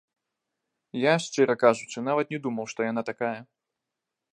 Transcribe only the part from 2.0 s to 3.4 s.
нават не думаў, што яна такая.